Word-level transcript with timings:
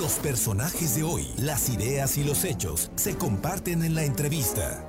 Los 0.00 0.14
personajes 0.14 0.96
de 0.96 1.02
hoy, 1.02 1.26
las 1.36 1.68
ideas 1.68 2.16
y 2.16 2.24
los 2.24 2.44
hechos 2.44 2.90
se 2.94 3.18
comparten 3.18 3.84
en 3.84 3.94
la 3.94 4.02
entrevista. 4.02 4.88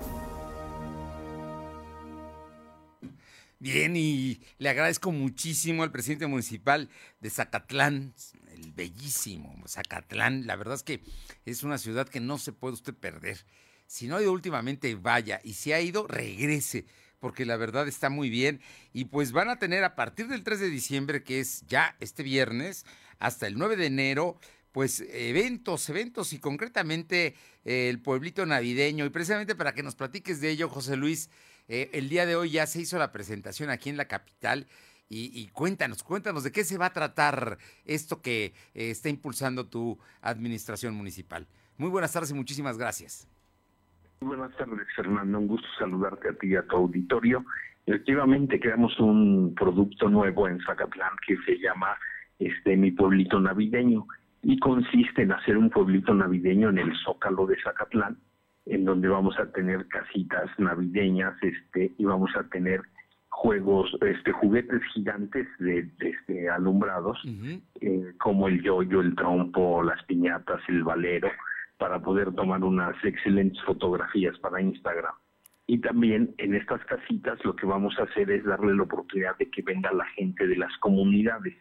Bien, 3.59 3.97
y 3.97 4.39
le 4.57 4.69
agradezco 4.69 5.11
muchísimo 5.11 5.83
al 5.83 5.91
presidente 5.91 6.27
municipal 6.27 6.87
de 7.19 7.29
Zacatlán, 7.29 8.13
el 8.53 8.71
bellísimo 8.71 9.53
Zacatlán. 9.67 10.47
La 10.47 10.55
verdad 10.55 10.75
es 10.75 10.83
que 10.83 11.03
es 11.43 11.63
una 11.63 11.77
ciudad 11.77 12.07
que 12.07 12.21
no 12.21 12.37
se 12.37 12.53
puede 12.53 12.75
usted 12.75 12.93
perder. 12.93 13.45
Si 13.87 14.07
no 14.07 14.15
ha 14.15 14.21
ido 14.21 14.31
últimamente, 14.31 14.95
vaya. 14.95 15.41
Y 15.43 15.55
si 15.55 15.73
ha 15.73 15.81
ido, 15.81 16.07
regrese, 16.07 16.85
porque 17.19 17.43
la 17.43 17.57
verdad 17.57 17.85
está 17.89 18.09
muy 18.09 18.29
bien. 18.29 18.61
Y 18.93 19.05
pues 19.05 19.33
van 19.33 19.49
a 19.49 19.59
tener 19.59 19.83
a 19.83 19.97
partir 19.97 20.29
del 20.29 20.45
3 20.45 20.61
de 20.61 20.69
diciembre, 20.69 21.21
que 21.21 21.41
es 21.41 21.65
ya 21.67 21.97
este 21.99 22.23
viernes, 22.23 22.85
hasta 23.19 23.45
el 23.45 23.57
9 23.57 23.75
de 23.75 23.87
enero, 23.87 24.39
pues 24.71 25.01
eventos, 25.11 25.89
eventos 25.89 26.33
y 26.33 26.39
concretamente 26.39 27.35
eh, 27.65 27.89
el 27.89 28.01
pueblito 28.01 28.45
navideño. 28.45 29.05
Y 29.05 29.09
precisamente 29.09 29.55
para 29.55 29.73
que 29.73 29.83
nos 29.83 29.95
platiques 29.95 30.41
de 30.41 30.49
ello, 30.49 30.69
José 30.69 30.97
Luis, 30.97 31.29
eh, 31.67 31.89
el 31.93 32.09
día 32.09 32.25
de 32.25 32.35
hoy 32.35 32.51
ya 32.51 32.65
se 32.67 32.81
hizo 32.81 32.97
la 32.97 33.11
presentación 33.11 33.69
aquí 33.69 33.89
en 33.89 33.97
la 33.97 34.05
capital. 34.05 34.67
Y, 35.13 35.49
cuéntanos, 35.49 36.03
cuéntanos 36.03 36.45
de 36.45 36.53
qué 36.53 36.63
se 36.63 36.77
va 36.77 36.85
a 36.85 36.93
tratar 36.93 37.57
esto 37.83 38.21
que 38.21 38.53
eh, 38.73 38.91
está 38.91 39.09
impulsando 39.09 39.67
tu 39.67 39.99
administración 40.21 40.95
municipal. 40.95 41.45
Muy 41.77 41.89
buenas 41.89 42.13
tardes 42.13 42.31
y 42.31 42.33
muchísimas 42.33 42.77
gracias. 42.77 43.27
Buenas 44.21 44.55
tardes, 44.55 44.87
Fernando. 44.95 45.37
Un 45.37 45.47
gusto 45.47 45.67
saludarte 45.77 46.29
a 46.29 46.33
ti 46.35 46.47
y 46.47 46.55
a 46.55 46.61
tu 46.65 46.77
auditorio. 46.77 47.43
Efectivamente, 47.85 48.57
creamos 48.57 48.97
un 49.01 49.53
producto 49.53 50.07
nuevo 50.07 50.47
en 50.47 50.61
Zacatlán 50.61 51.11
que 51.27 51.35
se 51.45 51.59
llama 51.59 51.97
este 52.39 52.77
Mi 52.77 52.91
Pueblito 52.91 53.37
Navideño 53.37 54.07
y 54.43 54.59
consiste 54.59 55.23
en 55.23 55.31
hacer 55.31 55.57
un 55.57 55.69
pueblito 55.69 56.13
navideño 56.13 56.69
en 56.69 56.79
el 56.79 56.97
Zócalo 57.03 57.45
de 57.45 57.57
Zacatlán 57.61 58.17
en 58.65 58.85
donde 58.85 59.07
vamos 59.07 59.37
a 59.39 59.51
tener 59.51 59.87
casitas 59.87 60.49
navideñas, 60.57 61.35
este, 61.41 61.93
y 61.97 62.05
vamos 62.05 62.31
a 62.35 62.43
tener 62.49 62.81
juegos, 63.29 63.89
este, 64.01 64.31
juguetes 64.31 64.81
gigantes 64.93 65.47
de, 65.59 65.89
este, 65.99 66.49
alumbrados, 66.49 67.17
eh, 67.81 68.13
como 68.19 68.47
el 68.47 68.61
yoyo, 68.61 69.01
el 69.01 69.15
trompo, 69.15 69.81
las 69.83 70.03
piñatas, 70.05 70.61
el 70.67 70.83
valero, 70.83 71.29
para 71.77 71.99
poder 71.99 72.33
tomar 72.33 72.63
unas 72.63 72.95
excelentes 73.03 73.61
fotografías 73.63 74.37
para 74.39 74.61
Instagram. 74.61 75.13
Y 75.65 75.79
también 75.79 76.35
en 76.37 76.53
estas 76.53 76.83
casitas 76.85 77.43
lo 77.45 77.55
que 77.55 77.65
vamos 77.65 77.97
a 77.97 78.03
hacer 78.03 78.29
es 78.29 78.43
darle 78.43 78.75
la 78.75 78.83
oportunidad 78.83 79.37
de 79.37 79.49
que 79.49 79.61
venga 79.61 79.91
la 79.93 80.05
gente 80.07 80.45
de 80.45 80.57
las 80.57 80.75
comunidades, 80.77 81.55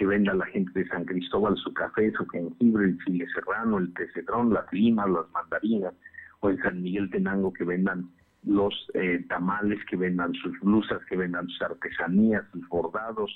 que 0.00 0.06
venda 0.06 0.32
la 0.32 0.46
gente 0.46 0.80
de 0.80 0.88
San 0.88 1.04
Cristóbal 1.04 1.58
su 1.58 1.74
café, 1.74 2.10
su 2.12 2.26
jengibre, 2.28 2.86
el 2.86 2.98
chile 3.04 3.26
serrano, 3.34 3.76
el 3.76 3.92
té 3.92 4.08
cedrón, 4.14 4.50
las 4.50 4.64
limas, 4.72 5.10
las 5.10 5.28
mandarinas, 5.30 5.92
o 6.40 6.48
en 6.48 6.56
San 6.62 6.82
Miguel 6.82 7.10
Tenango 7.10 7.52
que 7.52 7.64
vendan 7.64 8.08
los 8.42 8.72
eh, 8.94 9.22
tamales, 9.28 9.78
que 9.90 9.96
vendan 9.96 10.32
sus 10.32 10.58
blusas, 10.60 11.04
que 11.06 11.18
vendan 11.18 11.46
sus 11.48 11.60
artesanías, 11.60 12.46
sus 12.50 12.66
bordados, 12.68 13.30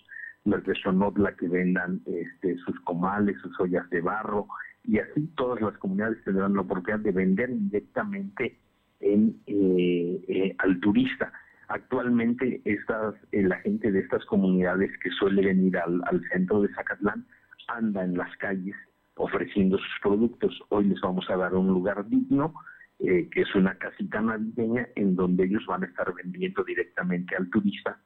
los 0.46 0.64
de 0.64 0.74
Sonotla 0.76 1.36
que 1.36 1.48
vendan 1.48 2.00
este, 2.06 2.56
sus 2.64 2.80
comales, 2.80 3.36
sus 3.42 3.60
ollas 3.60 3.88
de 3.90 4.00
barro, 4.00 4.46
y 4.84 5.00
así 5.00 5.26
todas 5.36 5.60
las 5.60 5.76
comunidades 5.76 6.24
tendrán 6.24 6.54
la 6.54 6.62
oportunidad 6.62 7.00
de 7.00 7.12
vender 7.12 7.50
directamente 7.50 8.58
en, 9.00 9.38
eh, 9.46 10.24
eh, 10.28 10.54
al 10.56 10.80
turista. 10.80 11.30
Actualmente 11.74 12.62
estas, 12.64 13.16
la 13.32 13.56
gente 13.56 13.90
de 13.90 13.98
estas 13.98 14.24
comunidades 14.26 14.92
que 15.02 15.10
suele 15.10 15.44
venir 15.44 15.76
al, 15.76 16.22
centro 16.30 16.62
de 16.62 16.72
Zacatlán 16.72 17.26
anda 17.66 18.04
en 18.04 18.16
las 18.16 18.30
calles 18.36 18.76
ofreciendo 19.16 19.76
sus 19.78 19.98
productos. 20.00 20.56
Hoy 20.68 20.84
les 20.84 21.00
vamos 21.00 21.28
a 21.28 21.36
dar 21.36 21.52
un 21.52 21.66
lugar 21.66 22.08
digno 22.08 22.54
eh, 23.00 23.28
que 23.28 23.40
es 23.40 23.52
una 23.56 23.74
casita 23.74 24.20
navideña 24.20 24.86
en 24.94 25.16
donde 25.16 25.46
ellos 25.46 25.66
van 25.66 25.82
a 25.82 25.86
estar 25.86 26.14
vendiendo 26.14 26.62
directamente 26.62 27.34
al 27.34 27.50
turista 27.50 27.98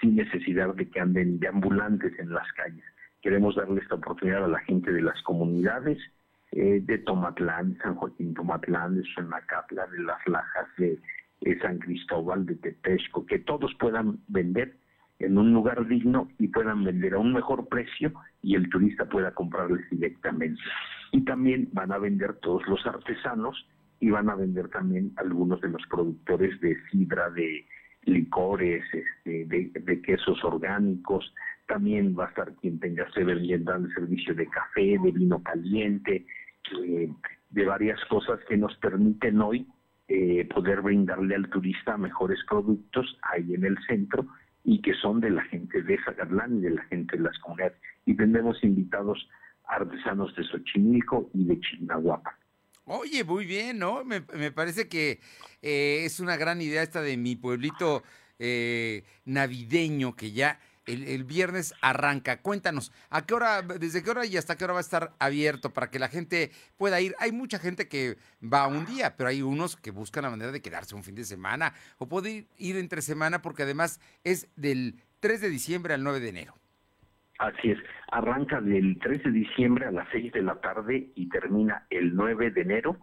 sin 0.00 0.14
necesidad 0.14 0.72
de 0.76 0.88
que 0.88 1.00
anden 1.00 1.40
de 1.40 1.48
ambulantes 1.48 2.16
en 2.20 2.32
las 2.32 2.46
calles. 2.52 2.84
Queremos 3.22 3.56
darle 3.56 3.80
esta 3.80 3.96
oportunidad 3.96 4.44
a 4.44 4.48
la 4.48 4.60
gente 4.60 4.92
de 4.92 5.02
las 5.02 5.20
comunidades 5.22 5.98
eh, 6.52 6.80
de 6.80 6.98
Tomatlán, 6.98 7.76
San 7.82 7.96
Joaquín 7.96 8.34
Tomatlán, 8.34 8.94
de 8.94 9.02
Sonacatla, 9.16 9.88
de 9.88 9.98
Las 9.98 10.24
Lajas, 10.28 10.68
de, 10.78 10.96
San 11.60 11.78
Cristóbal, 11.78 12.46
de 12.46 12.56
Tetesco, 12.56 13.26
que 13.26 13.38
todos 13.38 13.74
puedan 13.78 14.18
vender 14.28 14.76
en 15.18 15.38
un 15.38 15.52
lugar 15.52 15.86
digno 15.86 16.28
y 16.38 16.48
puedan 16.48 16.84
vender 16.84 17.14
a 17.14 17.18
un 17.18 17.32
mejor 17.32 17.68
precio 17.68 18.12
y 18.42 18.54
el 18.54 18.68
turista 18.68 19.06
pueda 19.06 19.32
comprarles 19.32 19.88
directamente. 19.90 20.60
Y 21.12 21.24
también 21.24 21.68
van 21.72 21.92
a 21.92 21.98
vender 21.98 22.34
todos 22.34 22.66
los 22.68 22.84
artesanos 22.86 23.66
y 24.00 24.10
van 24.10 24.28
a 24.28 24.34
vender 24.34 24.68
también 24.68 25.12
algunos 25.16 25.60
de 25.60 25.68
los 25.68 25.82
productores 25.88 26.60
de 26.60 26.76
sidra, 26.90 27.30
de 27.30 27.64
licores, 28.02 28.84
este, 28.92 29.46
de, 29.46 30.02
quesos 30.02 30.42
orgánicos. 30.44 31.32
También 31.66 32.14
va 32.16 32.26
a 32.26 32.28
estar 32.28 32.52
quien 32.56 32.78
tenga 32.78 33.10
se 33.12 33.24
vendiendo 33.24 33.74
el 33.74 33.92
servicio 33.94 34.34
de 34.34 34.46
café, 34.48 34.98
de 35.02 35.12
vino 35.12 35.42
caliente, 35.42 36.26
eh, 36.84 37.08
de 37.50 37.64
varias 37.64 38.04
cosas 38.06 38.38
que 38.48 38.56
nos 38.56 38.76
permiten 38.76 39.40
hoy 39.40 39.66
eh, 40.08 40.46
poder 40.54 40.82
brindarle 40.82 41.34
al 41.34 41.48
turista 41.50 41.96
mejores 41.96 42.38
productos 42.48 43.18
ahí 43.22 43.54
en 43.54 43.64
el 43.64 43.76
centro 43.86 44.26
y 44.64 44.80
que 44.80 44.94
son 44.94 45.20
de 45.20 45.30
la 45.30 45.42
gente 45.44 45.82
de 45.82 45.98
Zacatlán 46.04 46.58
y 46.58 46.60
de 46.62 46.70
la 46.70 46.82
gente 46.84 47.16
de 47.16 47.22
las 47.22 47.38
comunidades. 47.38 47.78
Y 48.04 48.16
tendremos 48.16 48.62
invitados 48.62 49.28
artesanos 49.66 50.34
de 50.36 50.44
Xochimilco 50.44 51.30
y 51.34 51.44
de 51.44 51.60
Chignahuapa. 51.60 52.38
Oye, 52.84 53.24
muy 53.24 53.46
bien, 53.46 53.80
¿no? 53.80 54.04
Me, 54.04 54.20
parece 54.52 54.88
que 54.88 55.18
eh, 55.60 56.02
es 56.04 56.20
una 56.20 56.36
gran 56.36 56.60
idea 56.60 56.82
esta 56.82 57.02
de 57.02 57.16
mi 57.16 57.34
pueblito 57.34 58.04
eh, 58.38 59.02
navideño 59.24 60.14
que 60.14 60.30
ya 60.30 60.60
el, 60.86 61.24
viernes 61.24 61.74
arranca. 61.80 62.40
Cuéntanos, 62.40 62.92
¿a 63.10 63.26
qué 63.26 63.34
hora, 63.34 63.62
desde 63.62 64.02
qué 64.02 64.10
hora 64.10 64.26
y 64.26 64.36
hasta 64.36 64.56
qué 64.56 64.64
hora 64.64 64.74
va 64.74 64.80
a 64.80 64.82
estar 64.82 65.12
abierto 65.18 65.72
para 65.72 65.90
que 65.90 65.98
la 65.98 66.08
gente 66.08 66.50
pueda 66.76 67.00
ir? 67.00 67.14
Hay 67.18 67.32
mucha 67.32 67.58
gente 67.58 67.88
que 67.88 68.16
va 68.42 68.66
un 68.66 68.86
día, 68.86 69.16
pero 69.16 69.30
hay 69.30 69.42
unos 69.42 69.76
que 69.76 69.90
buscan 69.90 70.24
la 70.24 70.30
manera 70.30 70.52
de 70.52 70.62
quedarse 70.62 70.94
un 70.94 71.04
fin 71.04 71.14
de 71.14 71.24
semana 71.24 71.74
o 71.98 72.08
puede 72.08 72.46
ir 72.58 72.76
entre 72.76 73.02
semana 73.02 73.42
porque 73.42 73.64
además 73.64 74.00
es 74.24 74.48
del 74.56 74.94
3 75.20 75.40
de 75.40 75.50
diciembre 75.50 75.94
al 75.94 76.02
9 76.02 76.20
de 76.20 76.28
enero. 76.28 76.54
Así 77.38 77.70
es, 77.70 77.78
arranca 78.10 78.60
del 78.60 78.98
13 78.98 79.30
de 79.30 79.38
diciembre 79.40 79.86
a 79.86 79.90
las 79.90 80.08
6 80.10 80.32
de 80.32 80.42
la 80.42 80.58
tarde 80.60 81.10
y 81.14 81.28
termina 81.28 81.86
el 81.90 82.14
9 82.14 82.50
de 82.50 82.62
enero 82.62 82.98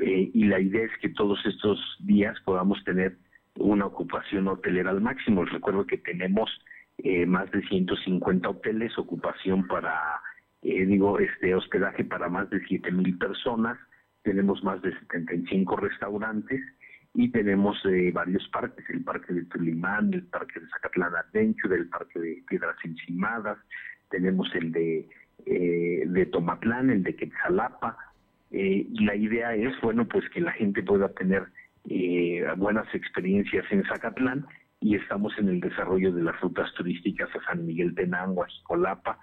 eh, 0.00 0.30
y 0.32 0.44
la 0.44 0.60
idea 0.60 0.84
es 0.84 0.92
que 1.00 1.08
todos 1.08 1.44
estos 1.44 1.78
días 2.00 2.38
podamos 2.44 2.82
tener 2.84 3.18
una 3.56 3.86
ocupación 3.86 4.48
hotelera 4.48 4.90
al 4.90 5.00
máximo. 5.00 5.44
recuerdo 5.44 5.86
que 5.86 5.98
tenemos 5.98 6.50
eh, 6.98 7.26
más 7.26 7.50
de 7.50 7.62
150 7.62 8.48
hoteles, 8.48 8.98
ocupación 8.98 9.66
para, 9.66 10.20
eh, 10.62 10.84
digo, 10.86 11.18
este 11.18 11.54
hospedaje 11.54 12.04
para 12.04 12.28
más 12.28 12.48
de 12.50 12.60
7 12.66 12.90
mil 12.92 13.18
personas, 13.18 13.78
tenemos 14.22 14.62
más 14.62 14.80
de 14.82 14.96
75 15.00 15.76
restaurantes 15.76 16.60
y 17.14 17.28
tenemos 17.28 17.76
eh, 17.84 18.10
varios 18.12 18.46
parques, 18.48 18.88
el 18.88 19.04
parque 19.04 19.34
de 19.34 19.44
Tulimán, 19.44 20.12
el 20.14 20.24
parque 20.24 20.60
de 20.60 20.68
Zacatlán 20.68 21.14
Adventure, 21.14 21.76
el 21.76 21.88
parque 21.88 22.18
de 22.18 22.42
Piedras 22.48 22.76
Encimadas, 22.84 23.58
tenemos 24.10 24.48
el 24.54 24.72
de, 24.72 25.08
eh, 25.46 26.04
de 26.06 26.26
Tomatlán, 26.26 26.90
el 26.90 27.02
de 27.02 27.14
Quetzalapa, 27.16 27.96
eh, 28.50 28.86
y 28.88 29.04
la 29.04 29.14
idea 29.14 29.54
es, 29.54 29.78
bueno, 29.82 30.06
pues 30.06 30.28
que 30.30 30.40
la 30.40 30.52
gente 30.52 30.82
pueda 30.82 31.08
tener 31.10 31.46
buenas 32.58 32.86
experiencias 32.94 33.64
en 33.70 33.82
Zacatlán 33.84 34.46
y 34.82 34.96
estamos 34.96 35.32
en 35.38 35.48
el 35.48 35.60
desarrollo 35.60 36.12
de 36.12 36.22
las 36.22 36.38
rutas 36.40 36.72
turísticas 36.74 37.28
a 37.34 37.44
San 37.44 37.64
Miguel 37.64 37.94
Tenango, 37.94 38.42
a 38.42 38.48
Jicolapa, 38.48 39.18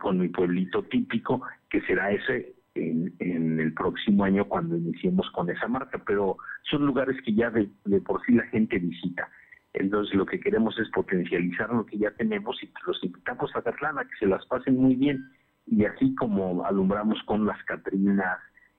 con 0.00 0.18
mi 0.18 0.28
pueblito 0.28 0.84
típico, 0.84 1.42
que 1.68 1.80
será 1.82 2.12
ese 2.12 2.54
en, 2.74 3.60
el 3.60 3.74
próximo 3.74 4.24
año 4.24 4.44
cuando 4.46 4.76
iniciemos 4.76 5.28
con 5.32 5.50
esa 5.50 5.66
marca, 5.66 6.00
pero 6.06 6.36
son 6.70 6.86
lugares 6.86 7.16
que 7.24 7.34
ya 7.34 7.50
de, 7.50 7.68
por 8.00 8.24
sí 8.24 8.32
la 8.32 8.44
gente 8.46 8.78
visita. 8.78 9.28
Entonces 9.74 10.14
lo 10.14 10.26
que 10.26 10.40
queremos 10.40 10.78
es 10.78 10.88
potencializar 10.90 11.70
lo 11.70 11.84
que 11.84 11.98
ya 11.98 12.10
tenemos 12.12 12.62
y 12.62 12.70
los 12.86 13.02
invitamos 13.02 13.50
a 13.54 13.62
Catlana, 13.62 14.04
que 14.04 14.16
se 14.18 14.26
las 14.26 14.46
pasen 14.46 14.76
muy 14.76 14.94
bien. 14.94 15.28
Y 15.66 15.84
así 15.84 16.14
como 16.14 16.64
alumbramos 16.64 17.22
con 17.24 17.46
las 17.46 17.62
Catrinas 17.64 18.38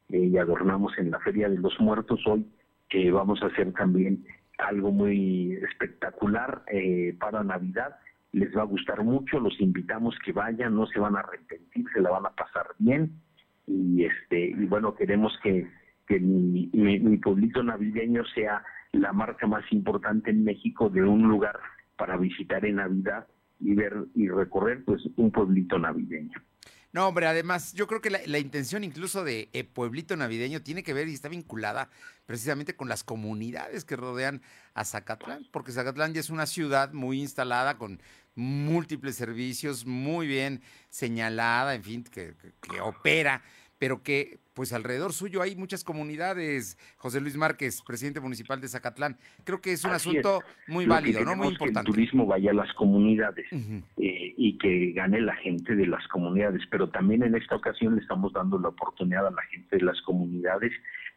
eh, 0.10 0.18
y 0.18 0.38
adornamos 0.38 0.98
en 0.98 1.12
la 1.12 1.19
Feria 1.19 1.50
de 1.50 1.57
los 1.57 1.80
Muertos 1.80 2.19
hoy, 2.25 2.45
que 2.90 3.12
vamos 3.12 3.44
a 3.44 3.48
hacer 3.48 3.72
también 3.74 4.25
algo 4.60 4.92
muy 4.92 5.54
espectacular 5.54 6.64
eh, 6.72 7.16
para 7.20 7.44
Navidad. 7.44 7.96
Les 8.32 8.56
va 8.56 8.62
a 8.62 8.66
gustar 8.66 9.04
mucho, 9.04 9.40
los 9.40 9.60
invitamos 9.60 10.16
que 10.24 10.32
vayan, 10.32 10.76
no 10.76 10.86
se 10.86 11.00
van 11.00 11.16
a 11.16 11.22
arrepentir, 11.22 11.86
se 11.94 12.02
la 12.02 12.12
van 12.12 12.26
a 12.28 12.36
pasar 12.36 12.68
bien 12.78 13.12
y 13.70 14.04
este 14.04 14.50
y 14.50 14.66
bueno 14.66 14.96
queremos 14.96 15.38
que, 15.44 15.68
que 16.08 16.20
mi, 16.20 16.70
mi, 16.74 17.18
pueblito 17.18 17.62
navideño 17.62 18.26
sea 18.34 18.64
la 18.94 19.14
marca 19.14 19.46
más 19.46 19.64
importante 19.72 20.32
en 20.32 20.44
México 20.44 20.90
de 20.90 21.04
un 21.04 21.28
lugar 21.28 21.60
para 21.96 22.18
visitar 22.18 22.66
en 22.66 22.78
Navidad 22.78 23.28
y 23.60 23.76
ver 23.76 23.94
y 24.16 24.28
recorrer 24.28 24.84
pues 24.86 25.02
un 25.18 25.32
pueblito 25.32 25.78
navideño. 25.78 26.40
No, 26.92 27.08
hombre, 27.08 27.28
además, 27.28 27.74
yo 27.74 27.86
creo 27.86 28.02
que 28.02 28.10
la, 28.10 28.40
intención 28.40 28.84
incluso 28.84 29.24
de 29.24 29.50
eh, 29.54 29.64
Pueblito 29.64 30.16
Navideño 30.16 30.64
tiene 30.64 30.82
que 30.82 30.94
ver 30.94 31.08
y 31.08 31.14
está 31.14 31.30
vinculada 31.30 31.90
precisamente 32.26 32.76
con 32.76 32.90
las 32.90 33.04
comunidades 33.04 33.86
que 33.86 33.96
rodean 33.96 34.42
a 34.74 34.86
Zacatlán, 34.86 35.48
porque 35.52 35.72
Zacatlán 35.72 36.14
ya 36.14 36.20
es 36.20 36.32
una 36.32 36.48
ciudad 36.48 36.92
muy 36.94 37.22
instalada 37.22 37.78
con 37.78 38.02
múltiples 38.34 39.16
servicios, 39.16 39.86
muy 39.86 40.26
bien 40.26 40.64
señalada, 40.90 41.76
en 41.76 41.84
fin, 41.84 42.04
que 42.04 42.34
opera 42.82 43.44
pero 43.80 44.04
que 44.04 44.40
pues 44.54 44.74
alrededor 44.74 45.14
suyo 45.14 45.42
hay 45.42 45.56
muchas 45.56 45.86
comunidades. 45.86 46.78
José 46.98 47.22
Luis 47.22 47.38
Márquez, 47.38 47.81
presidente 47.81 48.20
municipal 48.20 48.60
de 48.60 48.68
Zacatlán. 48.68 49.18
Creo 49.46 49.62
que 49.62 49.72
es 49.72 49.86
un 49.86 49.92
asunto 49.92 50.42
muy 50.68 50.86
válido, 50.86 51.24
¿no? 51.24 51.38
Muy 51.38 51.48
importante. 51.48 51.86
Que 51.86 51.92
el 51.92 51.96
turismo 51.96 52.26
vaya 52.26 52.52
a 52.52 52.54
las 52.54 52.74
comunidades 52.74 53.48
eh, 53.52 54.34
y 54.38 54.58
que 54.58 54.92
gane 54.92 55.22
la 55.22 55.36
gente 55.38 55.76
de 55.76 55.88
las 55.88 56.06
comunidades, 56.10 56.62
pero 56.70 56.90
también 56.90 57.24
en 57.24 57.36
esta 57.36 57.56
ocasión 57.56 57.96
le 57.96 58.02
estamos 58.02 58.34
dando 58.34 58.60
la 58.60 58.68
oportunidad 58.68 59.28
a 59.28 59.31
la 59.31 59.42
gente 59.44 59.78
de 59.78 59.84
las 59.84 60.00
comunidades 60.02 60.74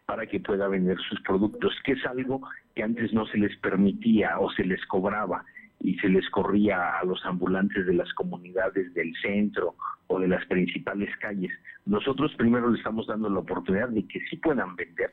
para 0.07 0.27
que 0.27 0.39
pueda 0.39 0.69
vender 0.69 0.99
sus 1.09 1.21
productos, 1.23 1.75
que 1.85 1.93
es 1.93 2.07
algo 2.07 2.43
que 2.77 2.85
antes 2.85 3.13
no 3.13 3.27
se 3.27 3.39
les 3.39 3.57
permitía 3.59 4.39
o 4.39 4.53
se 4.53 4.65
les 4.65 4.85
cobraba 4.87 5.45
y 5.83 5.97
se 5.99 6.09
les 6.09 6.29
corría 6.31 6.97
a 6.99 7.05
los 7.05 7.25
ambulantes 7.27 7.85
de 7.87 7.95
las 7.95 8.13
comunidades 8.15 8.95
del 8.95 9.13
centro 9.21 9.75
o 10.07 10.21
de 10.21 10.29
las 10.29 10.47
principales 10.47 11.11
calles. 11.19 11.51
Nosotros 11.87 12.33
primero 12.37 12.71
le 12.71 12.79
estamos 12.79 13.09
dando 13.09 13.29
la 13.29 13.41
oportunidad 13.41 13.89
de 13.89 14.07
que 14.07 14.21
sí 14.31 14.37
puedan 14.37 14.77
vender, 14.77 15.13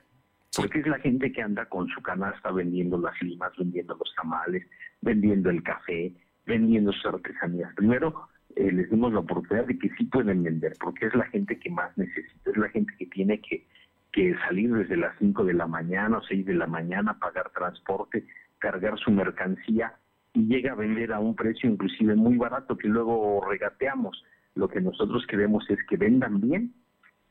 porque 0.56 0.80
es 0.80 0.88
la 0.88 1.00
gente 1.00 1.32
que 1.32 1.42
anda 1.42 1.66
con 1.66 1.88
su 1.88 2.02
canasta 2.04 2.52
vendiendo 2.52 3.00
las 3.00 3.20
limas, 3.24 3.52
vendiendo 3.58 3.96
los 3.96 4.14
tamales, 4.16 4.68
vendiendo 5.02 5.50
el 5.50 5.64
café, 5.64 6.14
vendiendo 6.46 6.94
sus 6.94 7.06
artesanías. 7.08 7.74
Primero 7.74 8.28
eh, 8.56 8.72
les 8.72 8.92
dimos 8.92 9.12
la 9.12 9.22
oportunidad 9.22 9.66
de 9.66 9.80
que 9.80 9.90
sí 9.98 10.04
pueden 10.04 10.44
vender, 10.44 10.74
porque 10.80 11.08
es 11.08 11.16
la 11.16 11.26
gente 11.30 11.58
que 11.58 11.72
más 11.72 11.98
necesita, 11.98 12.52
es 12.52 12.58
la 12.58 12.70
gente 12.70 12.94
que 13.00 13.08
tiene 13.08 13.42
que, 13.42 13.66
que 14.12 14.36
salir 14.48 14.72
desde 14.72 14.98
las 14.98 15.18
5 15.18 15.46
de 15.46 15.54
la 15.54 15.66
mañana 15.66 16.20
o 16.20 16.22
6 16.22 16.46
de 16.46 16.54
la 16.54 16.68
mañana, 16.68 17.18
pagar 17.18 17.50
transporte, 17.50 18.28
cargar 18.60 19.00
su 19.00 19.10
mercancía 19.10 19.96
y 20.40 20.48
llega 20.48 20.72
a 20.72 20.76
vender 20.76 21.12
a 21.12 21.20
un 21.20 21.36
precio 21.36 21.70
inclusive 21.70 22.16
muy 22.16 22.38
barato 22.38 22.78
que 22.78 22.88
luego 22.88 23.46
regateamos. 23.50 24.24
Lo 24.56 24.68
que 24.68 24.82
nosotros 24.82 25.26
queremos 25.28 25.70
es 25.70 25.80
que 25.88 25.98
vendan 25.98 26.40
bien 26.40 26.74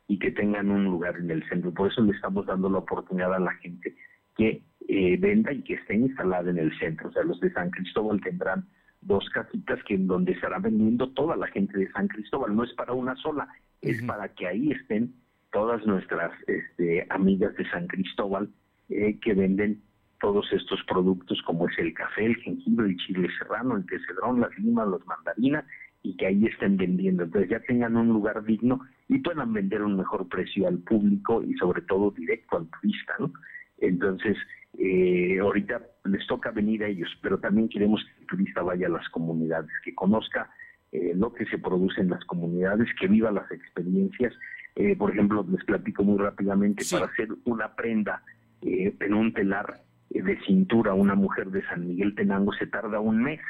y 0.07 0.19
que 0.19 0.31
tengan 0.31 0.71
un 0.71 0.85
lugar 0.85 1.17
en 1.17 1.31
el 1.31 1.47
centro. 1.49 1.73
Por 1.73 1.91
eso 1.91 2.03
le 2.03 2.13
estamos 2.13 2.47
dando 2.47 2.69
la 2.69 2.79
oportunidad 2.79 3.35
a 3.35 3.39
la 3.39 3.53
gente 3.55 3.95
que 4.37 4.63
eh, 4.89 5.17
venda 5.19 5.53
y 5.53 5.63
que 5.63 5.75
esté 5.75 5.95
instalada 5.97 6.51
en 6.51 6.59
el 6.59 6.77
centro. 6.79 7.09
O 7.09 7.13
sea, 7.13 7.23
los 7.23 7.41
de 7.41 7.53
San 7.53 7.71
Cristóbal 7.71 8.21
tendrán 8.21 8.67
dos 9.01 9.29
casitas 9.31 9.83
que 9.85 9.95
en 9.95 10.07
donde 10.07 10.33
estará 10.33 10.59
vendiendo 10.59 11.11
toda 11.11 11.37
la 11.37 11.47
gente 11.49 11.79
de 11.79 11.91
San 11.93 12.09
Cristóbal. 12.09 12.55
No 12.55 12.65
es 12.65 12.73
para 12.75 12.93
una 12.93 13.17
sola, 13.17 13.49
es 13.81 14.03
para 14.03 14.29
que 14.29 14.47
ahí 14.47 14.71
estén 14.73 15.15
todas 15.53 15.85
nuestras 15.87 16.33
este, 16.47 17.07
amigas 17.11 17.55
de 17.57 17.69
San 17.71 17.87
Cristóbal 17.87 18.51
eh, 18.89 19.19
que 19.21 19.35
venden 19.35 19.83
todos 20.21 20.53
estos 20.53 20.83
productos 20.85 21.41
como 21.43 21.69
es 21.69 21.79
el 21.79 21.95
café, 21.95 22.27
el 22.27 22.37
jengibre, 22.37 22.89
el 22.89 22.97
chile 22.97 23.29
serrano, 23.39 23.77
el 23.77 23.85
cedrón, 24.07 24.41
las 24.41 24.57
limas, 24.59 24.89
los 24.89 25.07
mandarinas 25.07 25.65
y 26.03 26.17
que 26.17 26.27
ahí 26.27 26.47
estén 26.47 26.77
vendiendo. 26.77 27.25
Entonces 27.25 27.51
ya 27.51 27.61
tengan 27.61 27.97
un 27.97 28.09
lugar 28.09 28.45
digno 28.45 28.81
y 29.09 29.19
puedan 29.19 29.53
vender 29.53 29.83
un 29.83 29.97
mejor 29.97 30.29
precio 30.29 30.69
al 30.69 30.79
público 30.79 31.43
y 31.43 31.55
sobre 31.55 31.83
todo 31.83 32.11
directo 32.11 32.59
al 32.59 32.69
turista, 32.69 33.15
¿no? 33.19 33.33
Entonces, 33.79 34.37
eh, 34.77 35.39
ahorita 35.41 35.81
les 36.05 36.27
toca 36.27 36.51
venir 36.51 36.83
a 36.85 36.89
ellos, 36.89 37.09
pero 37.23 37.39
también 37.39 37.69
queremos 37.69 38.05
que 38.05 38.21
el 38.21 38.27
turista 38.27 38.63
vaya 38.63 38.87
a 38.87 38.91
las 38.91 39.09
comunidades, 39.11 39.71
que 39.85 39.95
conozca 39.95 40.51
eh, 40.91 41.13
lo 41.15 41.33
que 41.33 41.47
se 41.47 41.59
produce 41.59 42.01
en 42.01 42.11
las 42.11 42.25
comunidades, 42.25 42.89
que 42.99 43.07
viva 43.07 43.31
las 43.31 43.51
experiencias. 43.53 44.35
Eh, 44.75 44.97
por 44.97 45.13
ejemplo, 45.13 45.47
les 45.49 45.65
platico 45.65 46.03
muy 46.03 46.19
rápidamente, 46.19 46.85
para 46.91 47.07
hacer 47.07 47.29
una 47.45 47.75
prenda 47.75 48.23
en 48.61 49.15
un 49.15 49.33
telar 49.33 49.81
de 50.11 50.39
cintura 50.47 50.95
una 50.95 51.15
mujer 51.15 51.51
de 51.51 51.63
San 51.67 51.87
Miguel 51.87 52.15
Tenango 52.15 52.53
se 52.55 52.67
tarda 52.67 53.01
un 53.01 53.23
mes 53.23 53.41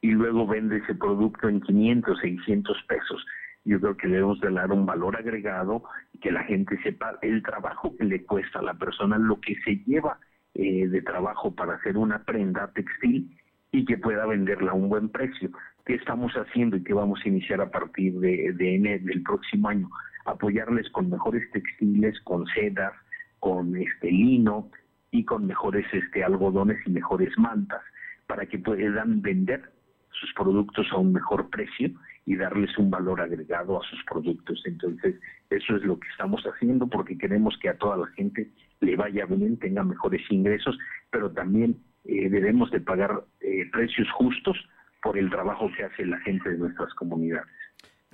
y 0.00 0.10
luego 0.10 0.46
vende 0.46 0.78
ese 0.78 0.94
producto 0.94 1.48
en 1.48 1.60
500, 1.62 2.18
600 2.20 2.76
pesos. 2.88 3.26
Yo 3.64 3.80
creo 3.80 3.96
que 3.96 4.08
debemos 4.08 4.38
de 4.40 4.50
dar 4.50 4.70
un 4.70 4.84
valor 4.84 5.16
agregado 5.16 5.84
y 6.12 6.18
que 6.18 6.30
la 6.30 6.44
gente 6.44 6.78
sepa 6.82 7.18
el 7.22 7.42
trabajo 7.42 7.96
que 7.96 8.04
le 8.04 8.22
cuesta 8.24 8.58
a 8.58 8.62
la 8.62 8.74
persona, 8.74 9.16
lo 9.16 9.40
que 9.40 9.54
se 9.64 9.76
lleva 9.86 10.18
eh, 10.52 10.88
de 10.88 11.00
trabajo 11.00 11.54
para 11.54 11.76
hacer 11.76 11.96
una 11.96 12.22
prenda 12.22 12.70
textil 12.74 13.34
y 13.72 13.86
que 13.86 13.96
pueda 13.96 14.26
venderla 14.26 14.72
a 14.72 14.74
un 14.74 14.90
buen 14.90 15.08
precio. 15.08 15.50
¿Qué 15.86 15.94
estamos 15.94 16.32
haciendo 16.34 16.76
y 16.76 16.84
qué 16.84 16.92
vamos 16.92 17.20
a 17.24 17.28
iniciar 17.28 17.62
a 17.62 17.70
partir 17.70 18.14
de, 18.20 18.52
de 18.52 18.74
enero 18.74 19.06
del 19.06 19.22
próximo 19.22 19.68
año? 19.68 19.88
Apoyarles 20.26 20.90
con 20.90 21.08
mejores 21.08 21.50
textiles, 21.50 22.20
con 22.24 22.44
sedas, 22.48 22.92
con 23.40 23.74
este 23.76 24.10
lino, 24.10 24.70
y 25.14 25.24
con 25.24 25.46
mejores 25.46 25.86
este, 25.92 26.24
algodones 26.24 26.84
y 26.84 26.90
mejores 26.90 27.38
mantas 27.38 27.80
para 28.26 28.46
que 28.46 28.58
puedan 28.58 29.22
vender 29.22 29.70
sus 30.10 30.34
productos 30.34 30.88
a 30.90 30.96
un 30.96 31.12
mejor 31.12 31.50
precio 31.50 31.88
y 32.26 32.34
darles 32.34 32.76
un 32.78 32.90
valor 32.90 33.20
agregado 33.20 33.80
a 33.80 33.86
sus 33.86 34.02
productos. 34.04 34.60
Entonces, 34.66 35.14
eso 35.50 35.76
es 35.76 35.84
lo 35.84 36.00
que 36.00 36.08
estamos 36.08 36.42
haciendo 36.42 36.88
porque 36.88 37.16
queremos 37.16 37.56
que 37.62 37.68
a 37.68 37.78
toda 37.78 37.96
la 37.96 38.06
gente 38.08 38.50
le 38.80 38.96
vaya 38.96 39.24
bien, 39.26 39.56
tenga 39.56 39.84
mejores 39.84 40.20
ingresos, 40.30 40.76
pero 41.10 41.30
también 41.30 41.76
eh, 42.06 42.28
debemos 42.28 42.72
de 42.72 42.80
pagar 42.80 43.22
eh, 43.40 43.70
precios 43.70 44.10
justos 44.10 44.56
por 45.00 45.16
el 45.16 45.30
trabajo 45.30 45.70
que 45.76 45.84
hace 45.84 46.06
la 46.06 46.18
gente 46.22 46.50
de 46.50 46.58
nuestras 46.58 46.92
comunidades. 46.94 47.46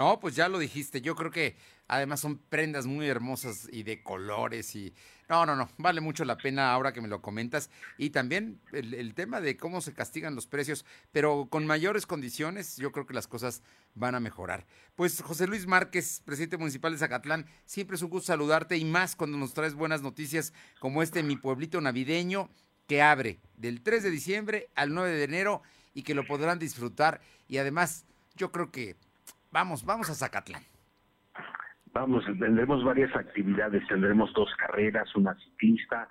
No, 0.00 0.18
pues 0.18 0.34
ya 0.34 0.48
lo 0.48 0.58
dijiste. 0.58 1.02
Yo 1.02 1.14
creo 1.14 1.30
que 1.30 1.58
además 1.86 2.20
son 2.20 2.38
prendas 2.38 2.86
muy 2.86 3.06
hermosas 3.06 3.68
y 3.70 3.82
de 3.82 4.02
colores 4.02 4.74
y... 4.74 4.94
No, 5.28 5.44
no, 5.44 5.54
no, 5.54 5.68
vale 5.76 6.00
mucho 6.00 6.24
la 6.24 6.38
pena 6.38 6.72
ahora 6.72 6.94
que 6.94 7.02
me 7.02 7.06
lo 7.06 7.20
comentas. 7.20 7.68
Y 7.98 8.08
también 8.08 8.62
el, 8.72 9.12
tema 9.14 9.42
de 9.42 9.58
cómo 9.58 9.82
se 9.82 9.92
castigan 9.92 10.34
los 10.34 10.46
precios, 10.46 10.86
pero 11.12 11.48
con 11.50 11.66
mayores 11.66 12.06
condiciones, 12.06 12.78
yo 12.78 12.92
creo 12.92 13.04
que 13.04 13.12
las 13.12 13.26
cosas 13.26 13.62
van 13.94 14.14
a 14.14 14.20
mejorar. 14.20 14.66
Pues 14.94 15.20
José 15.20 15.46
Luis 15.46 15.66
Márquez, 15.66 16.22
presidente 16.24 16.56
municipal 16.56 16.92
de 16.92 16.98
Zacatlán, 16.98 17.44
siempre 17.66 17.96
es 17.96 18.02
un 18.02 18.08
gusto 18.08 18.28
saludarte 18.28 18.78
y 18.78 18.86
más 18.86 19.16
cuando 19.16 19.36
nos 19.36 19.52
traes 19.52 19.74
buenas 19.74 20.00
noticias 20.00 20.54
como 20.78 21.02
este 21.02 21.22
Mi 21.22 21.36
Pueblito 21.36 21.78
Navideño 21.78 22.48
que 22.86 23.02
abre 23.02 23.38
del 23.54 23.82
3 23.82 24.04
de 24.04 24.10
diciembre 24.10 24.70
al 24.76 24.94
9 24.94 25.12
de 25.12 25.24
enero 25.24 25.60
y 25.92 26.04
que 26.04 26.14
lo 26.14 26.24
podrán 26.24 26.58
disfrutar. 26.58 27.20
Y 27.48 27.58
además, 27.58 28.06
yo 28.34 28.50
creo 28.50 28.70
que 28.70 28.96
Vamos, 29.52 29.84
vamos 29.84 30.08
a 30.10 30.14
Zacatlán. 30.14 30.62
Vamos, 31.92 32.24
tendremos 32.24 32.84
varias 32.84 33.14
actividades, 33.16 33.86
tendremos 33.88 34.32
dos 34.32 34.48
carreras, 34.56 35.14
una 35.16 35.34
ciclista, 35.34 36.08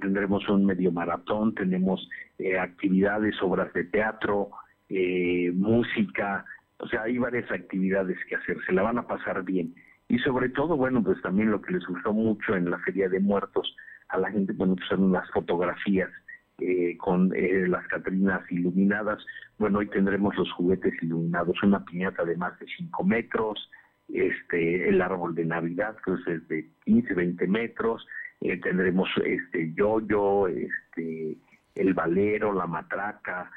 tendremos 0.00 0.46
un 0.48 0.66
medio 0.66 0.92
maratón, 0.92 1.54
tenemos 1.54 2.06
eh, 2.38 2.58
actividades, 2.58 3.34
obras 3.42 3.72
de 3.72 3.84
teatro, 3.84 4.50
eh, 4.90 5.50
música, 5.54 6.44
o 6.78 6.86
sea, 6.86 7.02
hay 7.02 7.16
varias 7.16 7.50
actividades 7.50 8.18
que 8.28 8.36
hacer, 8.36 8.58
se 8.66 8.72
la 8.72 8.82
van 8.82 8.98
a 8.98 9.06
pasar 9.06 9.42
bien. 9.44 9.74
Y 10.08 10.18
sobre 10.18 10.50
todo, 10.50 10.76
bueno, 10.76 11.02
pues 11.02 11.20
también 11.22 11.50
lo 11.50 11.62
que 11.62 11.72
les 11.72 11.86
gustó 11.86 12.12
mucho 12.12 12.54
en 12.54 12.70
la 12.70 12.78
Feria 12.80 13.08
de 13.08 13.20
Muertos 13.20 13.74
a 14.08 14.18
la 14.18 14.30
gente, 14.30 14.52
bueno, 14.52 14.76
pues 14.76 14.88
son 14.88 15.10
las 15.10 15.30
fotografías 15.30 16.10
eh, 16.58 16.96
con 16.98 17.34
eh, 17.34 17.66
las 17.66 17.84
Catrinas 17.88 18.40
iluminadas. 18.48 19.18
Bueno, 19.58 19.80
hoy 19.80 19.88
tendremos 19.88 20.36
los 20.36 20.52
juguetes 20.52 20.92
iluminados, 21.02 21.60
una 21.64 21.84
piñata 21.84 22.24
de 22.24 22.36
más 22.36 22.56
de 22.60 22.66
5 22.76 23.02
metros, 23.02 23.70
este, 24.08 24.88
el 24.88 25.02
árbol 25.02 25.34
de 25.34 25.46
Navidad, 25.46 25.96
que 26.04 26.12
es 26.12 26.48
de 26.48 26.70
15, 26.84 27.12
20 27.12 27.46
metros, 27.48 28.06
eh, 28.40 28.60
tendremos 28.60 29.08
este 29.24 29.72
yoyo, 29.74 30.46
este, 30.46 31.36
el 31.74 31.92
valero, 31.92 32.52
la 32.52 32.68
matraca, 32.68 33.50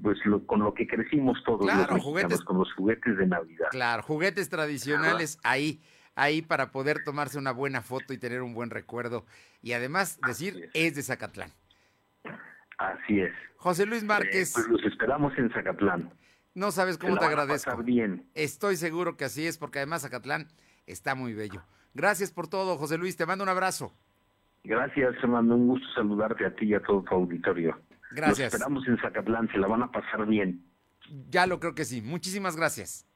pues 0.00 0.18
con 0.46 0.60
lo 0.60 0.72
que 0.72 0.86
crecimos 0.86 1.42
todos 1.44 1.66
los 1.66 2.02
juguetes, 2.02 2.42
con 2.42 2.58
los 2.58 2.72
juguetes 2.74 3.16
de 3.18 3.26
Navidad. 3.26 3.68
Claro, 3.72 4.04
juguetes 4.04 4.48
tradicionales 4.48 5.38
ahí, 5.42 5.82
ahí 6.14 6.42
para 6.42 6.70
poder 6.70 7.02
tomarse 7.04 7.38
una 7.38 7.50
buena 7.50 7.82
foto 7.82 8.12
y 8.12 8.18
tener 8.18 8.42
un 8.42 8.54
buen 8.54 8.70
recuerdo. 8.70 9.26
Y 9.62 9.72
además 9.72 10.20
decir, 10.26 10.70
es 10.74 10.94
de 10.94 11.02
Zacatlán. 11.02 11.50
Así 12.80 13.20
es. 13.20 13.32
José 13.56 13.84
Luis 13.84 14.02
Márquez. 14.04 14.50
Eh, 14.50 14.52
pues 14.54 14.68
los 14.68 14.84
esperamos 14.84 15.36
en 15.36 15.50
Zacatlán. 15.52 16.10
No 16.54 16.72
sabes 16.72 16.96
cómo 16.96 17.18
te 17.18 17.26
agradezco. 17.26 17.76
bien. 17.82 18.26
Estoy 18.34 18.76
seguro 18.76 19.16
que 19.18 19.26
así 19.26 19.46
es, 19.46 19.58
porque 19.58 19.78
además 19.78 20.02
Zacatlán 20.02 20.48
está 20.86 21.14
muy 21.14 21.34
bello. 21.34 21.62
Gracias 21.92 22.32
por 22.32 22.48
todo, 22.48 22.76
José 22.76 22.96
Luis. 22.96 23.16
Te 23.16 23.26
mando 23.26 23.44
un 23.44 23.50
abrazo. 23.50 23.92
Gracias, 24.64 25.14
Fernando. 25.20 25.56
Un 25.56 25.68
gusto 25.68 25.86
saludarte 25.94 26.46
a 26.46 26.54
ti 26.54 26.66
y 26.66 26.74
a 26.74 26.80
todo 26.80 27.02
tu 27.02 27.14
auditorio. 27.14 27.78
Gracias. 28.12 28.52
Los 28.52 28.54
esperamos 28.54 28.88
en 28.88 28.98
Zacatlán. 28.98 29.48
Se 29.52 29.58
la 29.58 29.68
van 29.68 29.82
a 29.82 29.92
pasar 29.92 30.26
bien. 30.26 30.64
Ya 31.28 31.46
lo 31.46 31.60
creo 31.60 31.74
que 31.74 31.84
sí. 31.84 32.00
Muchísimas 32.00 32.56
gracias. 32.56 33.06